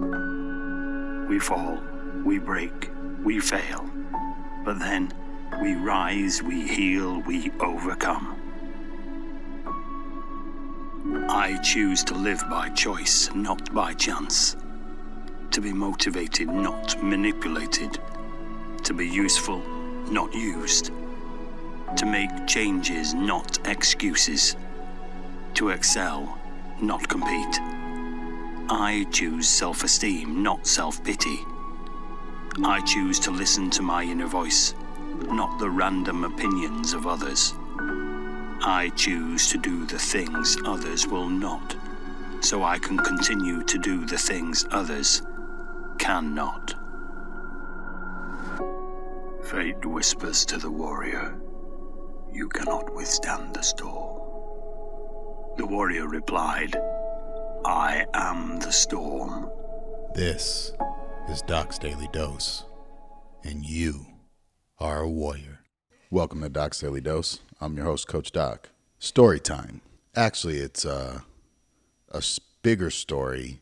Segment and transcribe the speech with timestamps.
[0.00, 1.78] We fall,
[2.24, 2.90] we break,
[3.22, 3.88] we fail.
[4.64, 5.12] But then
[5.62, 8.36] we rise, we heal, we overcome.
[11.28, 14.56] I choose to live by choice, not by chance.
[15.50, 17.98] To be motivated, not manipulated.
[18.84, 19.62] To be useful,
[20.10, 20.92] not used.
[21.96, 24.56] To make changes, not excuses.
[25.54, 26.38] To excel,
[26.80, 27.60] not compete.
[28.72, 31.44] I choose self esteem, not self pity.
[32.62, 34.74] I choose to listen to my inner voice,
[35.28, 37.52] not the random opinions of others.
[38.62, 41.74] I choose to do the things others will not,
[42.42, 45.22] so I can continue to do the things others
[45.98, 46.72] cannot.
[49.42, 51.34] Fate whispers to the warrior,
[52.32, 54.20] You cannot withstand the storm.
[55.56, 56.76] The warrior replied,
[57.64, 59.50] I am the storm.
[60.14, 60.72] This
[61.28, 62.64] is Doc's Daily Dose,
[63.44, 64.06] and you
[64.78, 65.60] are a warrior.
[66.10, 67.40] Welcome to Doc's Daily Dose.
[67.60, 68.70] I'm your host, Coach Doc.
[68.98, 69.80] Story time.
[70.16, 71.20] Actually, it's uh,
[72.12, 73.60] a s- bigger story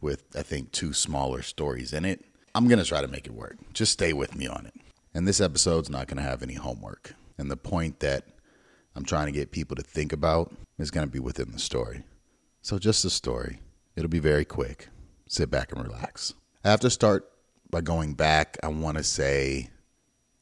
[0.00, 2.24] with, I think, two smaller stories in it.
[2.54, 3.56] I'm going to try to make it work.
[3.72, 4.74] Just stay with me on it.
[5.12, 7.14] And this episode's not going to have any homework.
[7.36, 8.24] And the point that
[8.94, 12.04] I'm trying to get people to think about is going to be within the story.
[12.64, 13.60] So, just a story.
[13.94, 14.88] It'll be very quick.
[15.28, 16.32] Sit back and relax.
[16.64, 17.30] I have to start
[17.70, 19.68] by going back, I want to say,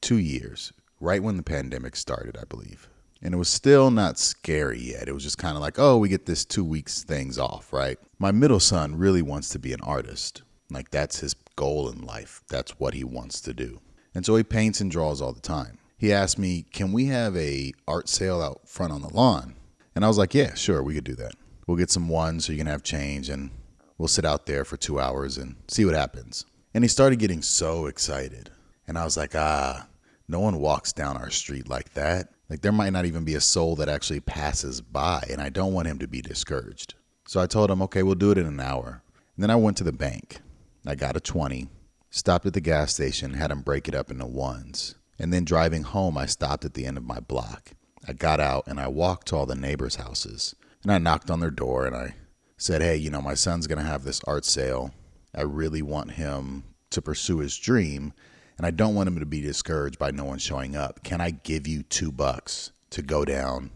[0.00, 2.88] two years, right when the pandemic started, I believe.
[3.20, 5.08] And it was still not scary yet.
[5.08, 7.98] It was just kind of like, oh, we get this two weeks things off, right?
[8.20, 10.42] My middle son really wants to be an artist.
[10.70, 12.44] Like, that's his goal in life.
[12.48, 13.80] That's what he wants to do.
[14.14, 15.78] And so he paints and draws all the time.
[15.98, 19.56] He asked me, can we have a art sale out front on the lawn?
[19.96, 21.34] And I was like, yeah, sure, we could do that.
[21.66, 23.50] We'll get some ones so you can have change and
[23.98, 26.44] we'll sit out there for two hours and see what happens.
[26.74, 28.50] And he started getting so excited.
[28.86, 29.86] And I was like, ah,
[30.28, 32.28] no one walks down our street like that.
[32.50, 35.72] Like there might not even be a soul that actually passes by, and I don't
[35.72, 36.94] want him to be discouraged.
[37.26, 39.02] So I told him, okay, we'll do it in an hour.
[39.36, 40.40] And then I went to the bank.
[40.86, 41.68] I got a 20,
[42.10, 44.96] stopped at the gas station, had him break it up into ones.
[45.18, 47.70] And then driving home, I stopped at the end of my block.
[48.06, 50.54] I got out and I walked to all the neighbors' houses.
[50.84, 52.14] And I knocked on their door and I
[52.56, 54.92] said, hey, you know, my son's going to have this art sale.
[55.34, 58.12] I really want him to pursue his dream
[58.56, 61.02] and I don't want him to be discouraged by no one showing up.
[61.02, 63.70] Can I give you two bucks to go down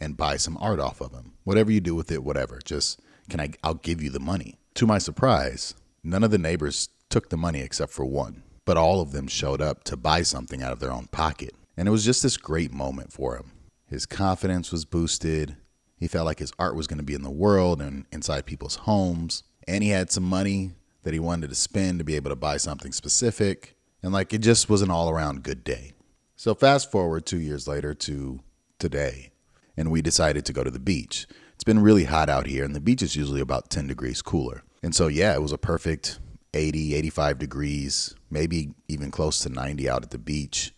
[0.00, 1.32] and buy some art off of him?
[1.44, 2.60] Whatever you do with it, whatever.
[2.64, 3.50] Just can I?
[3.62, 4.58] I'll give you the money.
[4.74, 9.00] To my surprise, none of the neighbors took the money except for one, but all
[9.00, 11.54] of them showed up to buy something out of their own pocket.
[11.76, 13.52] And it was just this great moment for him.
[13.86, 15.56] His confidence was boosted.
[15.98, 18.76] He felt like his art was going to be in the world and inside people's
[18.76, 19.42] homes.
[19.66, 20.72] And he had some money
[21.02, 23.76] that he wanted to spend to be able to buy something specific.
[24.02, 25.92] And like it just was an all around good day.
[26.36, 28.38] So fast forward two years later to
[28.78, 29.32] today,
[29.76, 31.26] and we decided to go to the beach.
[31.54, 34.62] It's been really hot out here, and the beach is usually about 10 degrees cooler.
[34.80, 36.20] And so, yeah, it was a perfect
[36.54, 40.72] 80, 85 degrees, maybe even close to 90 out at the beach.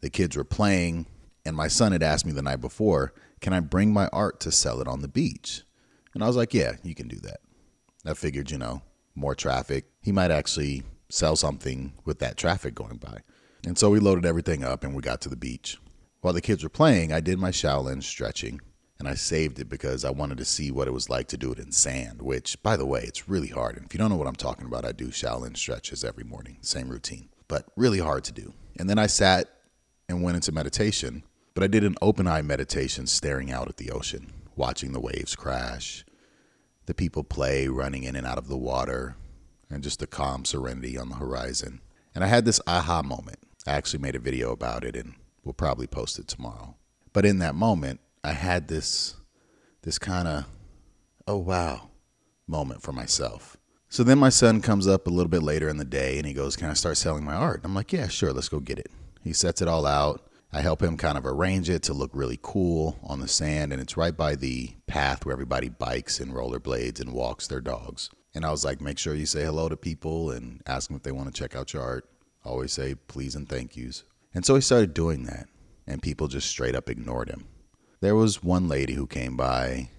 [0.00, 1.06] The kids were playing,
[1.44, 4.52] and my son had asked me the night before, Can I bring my art to
[4.52, 5.62] sell it on the beach?
[6.14, 7.40] And I was like, Yeah, you can do that.
[8.04, 8.82] I figured, you know,
[9.14, 9.86] more traffic.
[10.00, 13.18] He might actually sell something with that traffic going by.
[13.66, 15.78] And so we loaded everything up and we got to the beach.
[16.20, 18.60] While the kids were playing, I did my Shaolin stretching
[18.98, 21.52] and I saved it because I wanted to see what it was like to do
[21.52, 23.76] it in sand, which, by the way, it's really hard.
[23.76, 26.58] And if you don't know what I'm talking about, I do Shaolin stretches every morning,
[26.60, 28.52] same routine, but really hard to do.
[28.78, 29.48] And then I sat
[30.08, 31.22] and went into meditation,
[31.60, 35.36] but I did an open eye meditation staring out at the ocean, watching the waves
[35.36, 36.06] crash,
[36.86, 39.14] the people play running in and out of the water,
[39.68, 41.82] and just the calm serenity on the horizon.
[42.14, 43.40] And I had this aha moment.
[43.66, 45.12] I actually made a video about it and
[45.44, 46.76] we'll probably post it tomorrow.
[47.12, 49.16] But in that moment, I had this
[49.82, 50.46] this kind of
[51.28, 51.90] oh wow
[52.46, 53.58] moment for myself.
[53.90, 56.32] So then my son comes up a little bit later in the day and he
[56.32, 58.90] goes, "Can I start selling my art?" I'm like, "Yeah, sure, let's go get it."
[59.22, 60.26] He sets it all out.
[60.52, 63.80] I help him kind of arrange it to look really cool on the sand and
[63.80, 68.10] it's right by the path where everybody bikes and rollerblades and walks their dogs.
[68.34, 71.02] And I was like, make sure you say hello to people and ask them if
[71.02, 72.08] they want to check out your art.
[72.44, 74.04] Always say please and thank yous.
[74.34, 75.48] And so he started doing that,
[75.86, 77.46] and people just straight up ignored him.
[78.00, 79.90] There was one lady who came by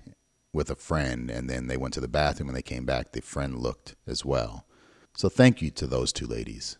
[0.53, 3.11] with a friend, and then they went to the bathroom and they came back.
[3.11, 4.65] The friend looked as well.
[5.15, 6.77] So thank you to those two ladies.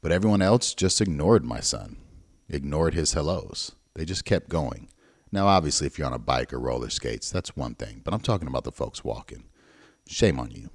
[0.00, 1.96] But everyone else just ignored my son,
[2.54, 3.72] ignored his hellos.
[3.94, 4.88] They just kept going.
[5.30, 8.20] Now, obviously, if you're on a bike or roller skates, that's one thing, but I'm
[8.20, 9.44] talking about the folks walking.
[10.06, 10.70] Shame on you.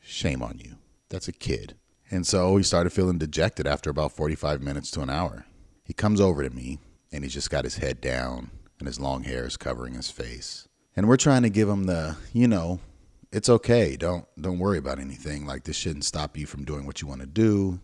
[0.00, 0.76] Shame on you.
[1.08, 1.76] That's a kid.
[2.10, 5.46] And so he started feeling dejected after about 45 minutes to an hour.
[5.84, 6.78] He comes over to me
[7.12, 10.68] and he's just got his head down and his long hair is covering his face.
[10.96, 12.80] And we're trying to give him the, you know,
[13.32, 13.96] it's okay.
[13.96, 15.46] Don't don't worry about anything.
[15.46, 17.80] Like this shouldn't stop you from doing what you want to do.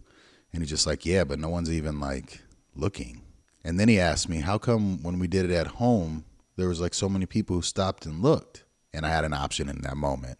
[0.53, 2.41] And he's just like, "Yeah, but no one's even like
[2.75, 3.23] looking."
[3.65, 6.25] And then he asked me, "How come when we did it at home,
[6.57, 9.69] there was like so many people who stopped and looked?" And I had an option
[9.69, 10.39] in that moment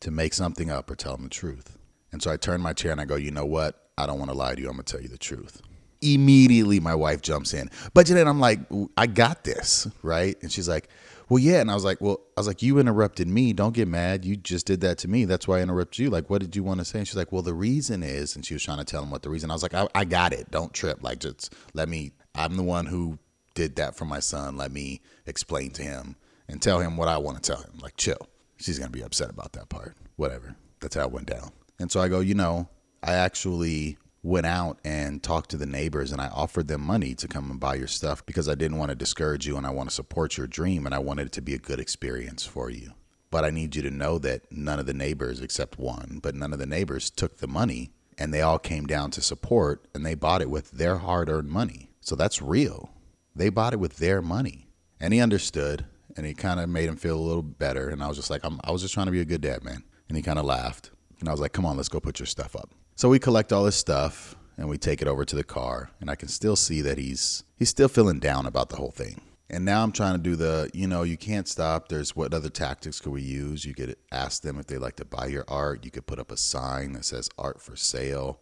[0.00, 1.78] to make something up or tell him the truth.
[2.12, 3.90] And so I turned my chair and I go, "You know what?
[3.96, 4.68] I don't want to lie to you.
[4.68, 5.62] I'm going to tell you the truth."
[6.02, 7.70] Immediately my wife jumps in.
[7.94, 8.60] But then I'm like,
[8.96, 10.36] "I got this," right?
[10.42, 10.88] And she's like,
[11.32, 11.62] well, yeah.
[11.62, 13.54] And I was like, well, I was like, you interrupted me.
[13.54, 14.22] Don't get mad.
[14.22, 15.24] You just did that to me.
[15.24, 16.10] That's why I interrupted you.
[16.10, 16.98] Like, what did you want to say?
[16.98, 19.22] And she's like, well, the reason is, and she was trying to tell him what
[19.22, 19.50] the reason.
[19.50, 20.50] I was like, I, I got it.
[20.50, 21.02] Don't trip.
[21.02, 22.12] Like, just let me.
[22.34, 23.18] I'm the one who
[23.54, 24.58] did that for my son.
[24.58, 26.16] Let me explain to him
[26.48, 27.78] and tell him what I want to tell him.
[27.80, 28.28] Like, chill.
[28.58, 29.96] She's gonna be upset about that part.
[30.16, 30.54] Whatever.
[30.80, 31.50] That's how it went down.
[31.78, 32.68] And so I go, you know,
[33.02, 37.26] I actually went out and talked to the neighbors and I offered them money to
[37.26, 39.88] come and buy your stuff because I didn't want to discourage you and I want
[39.88, 42.92] to support your dream and I wanted it to be a good experience for you.
[43.30, 46.52] But I need you to know that none of the neighbors, except one, but none
[46.52, 50.14] of the neighbors took the money and they all came down to support and they
[50.14, 51.90] bought it with their hard earned money.
[52.00, 52.90] So that's real.
[53.34, 54.68] They bought it with their money.
[55.00, 55.86] And he understood
[56.16, 57.88] and he kind of made him feel a little better.
[57.88, 59.82] And I was just like, i was just trying to be a good dad, man.
[60.08, 60.90] And he kind of laughed.
[61.22, 62.68] And I was like, come on, let's go put your stuff up.
[62.96, 66.10] So we collect all his stuff and we take it over to the car and
[66.10, 69.20] I can still see that he's he's still feeling down about the whole thing.
[69.48, 71.88] And now I'm trying to do the, you know, you can't stop.
[71.88, 73.64] There's what other tactics could we use?
[73.64, 75.84] You could ask them if they like to buy your art.
[75.84, 78.40] You could put up a sign that says art for sale.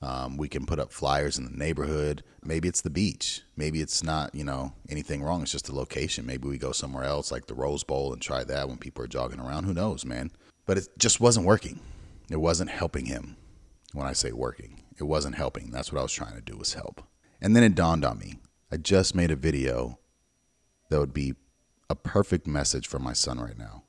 [0.00, 2.22] Um, we can put up flyers in the neighborhood.
[2.44, 3.42] Maybe it's the beach.
[3.56, 5.42] Maybe it's not, you know, anything wrong.
[5.42, 6.26] It's just the location.
[6.26, 9.08] Maybe we go somewhere else like the Rose Bowl and try that when people are
[9.08, 9.64] jogging around.
[9.64, 10.30] Who knows, man?
[10.66, 11.80] But it just wasn't working.
[12.30, 13.36] It wasn't helping him
[13.92, 14.82] when I say working.
[14.98, 15.70] It wasn't helping.
[15.70, 17.02] That's what I was trying to do was help.
[17.40, 18.38] And then it dawned on me.
[18.72, 19.98] I just made a video
[20.88, 21.34] that would be
[21.90, 23.84] a perfect message for my son right now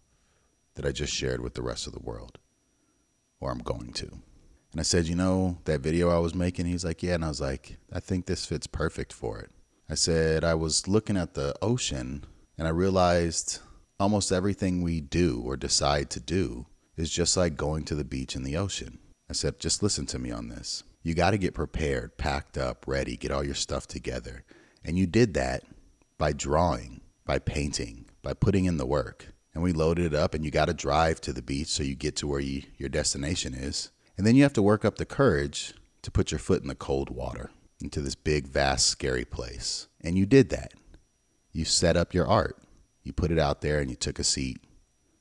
[0.76, 2.38] that I just shared with the rest of the world.
[3.40, 4.08] Or I'm going to.
[4.72, 6.66] And I said, you know, that video I was making?
[6.66, 7.14] He's like, yeah.
[7.16, 9.52] And I was like, I think this fits perfect for it.
[9.90, 12.26] I said, I was looking at the ocean
[12.58, 13.60] and I realized
[14.00, 16.66] almost everything we do or decide to do
[16.98, 19.00] is just like going to the beach in the ocean.
[19.30, 20.84] I said, just listen to me on this.
[21.04, 24.44] You got to get prepared, packed up, ready, get all your stuff together.
[24.84, 25.64] And you did that
[26.18, 29.28] by drawing, by painting, by putting in the work.
[29.54, 31.96] And we loaded it up, and you got to drive to the beach so you
[31.96, 33.92] get to where you, your destination is.
[34.18, 36.76] And then you have to work up the courage to put your foot in the
[36.76, 37.52] cold water
[37.82, 39.88] into this big, vast, scary place.
[40.02, 40.74] And you did that.
[41.52, 42.58] You set up your art,
[43.04, 44.60] you put it out there, and you took a seat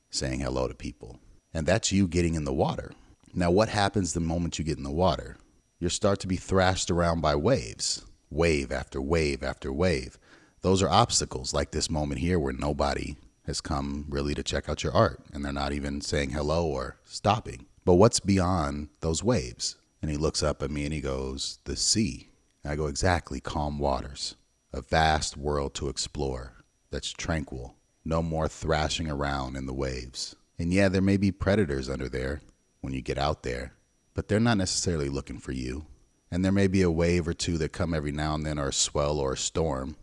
[0.09, 1.19] saying hello to people.
[1.55, 2.91] And that's you getting in the water.
[3.33, 5.37] Now, what happens the moment you get in the water?
[5.79, 10.19] You start to be thrashed around by waves, wave after wave after wave.
[10.59, 13.15] Those are obstacles like this moment here where nobody
[13.45, 16.97] has come really to check out your art and they're not even saying hello or
[17.05, 17.67] stopping.
[17.85, 19.77] But what's beyond those waves?
[20.01, 22.31] And he looks up at me and he goes, The sea.
[22.65, 24.35] And I go, Exactly, calm waters,
[24.73, 30.35] a vast world to explore that's tranquil, no more thrashing around in the waves.
[30.57, 32.41] And yeah, there may be predators under there,
[32.85, 33.73] when you get out there,
[34.13, 35.87] but they're not necessarily looking for you.
[36.31, 38.69] And there may be a wave or two that come every now and then, or
[38.69, 39.97] a swell or a storm.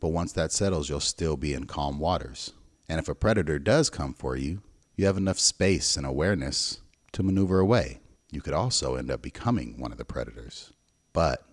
[0.00, 2.52] But once that settles, you'll still be in calm waters.
[2.88, 4.62] And if a predator does come for you,
[4.96, 6.80] you have enough space and awareness
[7.12, 8.00] to maneuver away.
[8.30, 10.72] You could also end up becoming one of the predators.
[11.12, 11.44] But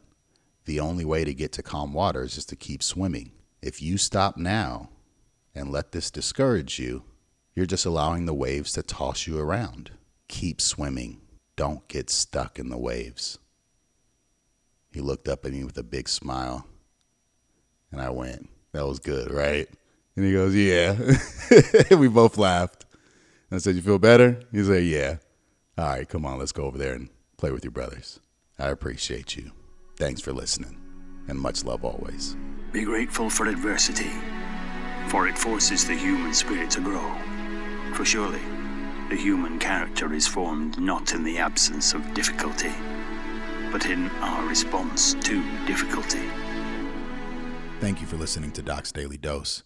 [0.66, 3.32] the only way to get to calm waters is to keep swimming.
[3.62, 4.90] If you stop now
[5.56, 7.04] and let this discourage you,
[7.56, 9.92] you're just allowing the waves to toss you around
[10.34, 11.22] keep swimming.
[11.56, 13.38] Don't get stuck in the waves.
[14.92, 16.66] He looked up at me with a big smile.
[17.92, 19.70] And I went, That was good, right?
[20.16, 20.98] And he goes, Yeah.
[21.96, 22.86] we both laughed.
[23.50, 24.40] And I said, You feel better?
[24.52, 25.18] He said, Yeah.
[25.78, 28.20] All right, come on, let's go over there and play with your brothers.
[28.58, 29.52] I appreciate you.
[29.98, 30.80] Thanks for listening.
[31.28, 32.36] And much love always.
[32.72, 34.12] Be grateful for adversity,
[35.08, 37.16] for it forces the human spirit to grow.
[37.94, 38.42] For surely,
[39.10, 42.72] the human character is formed not in the absence of difficulty,
[43.72, 46.24] but in our response to difficulty.
[47.80, 49.62] Thank you for listening to Doc's Daily Dose.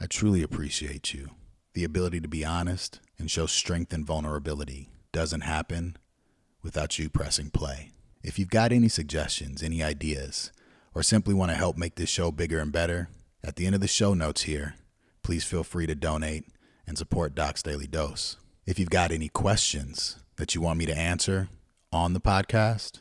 [0.00, 1.30] I truly appreciate you.
[1.74, 5.96] The ability to be honest and show strength and vulnerability doesn't happen
[6.62, 7.90] without you pressing play.
[8.22, 10.52] If you've got any suggestions, any ideas,
[10.94, 13.08] or simply want to help make this show bigger and better,
[13.42, 14.76] at the end of the show notes here,
[15.24, 16.44] please feel free to donate
[16.86, 18.36] and support Doc's Daily Dose.
[18.66, 21.48] If you've got any questions, that you want me to answer
[21.92, 22.98] on the podcast?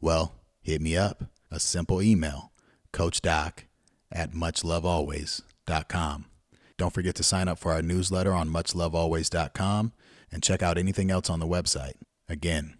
[0.00, 1.24] Well, hit me up.
[1.50, 2.52] A simple email,
[2.92, 3.64] coachdoc
[4.12, 6.26] at muchlovealways.com.
[6.76, 9.92] Don't forget to sign up for our newsletter on muchlovealways.com
[10.30, 11.94] and check out anything else on the website.
[12.28, 12.74] Again,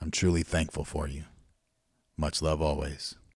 [0.00, 1.24] I'm truly thankful for you.
[2.16, 3.16] Much love always.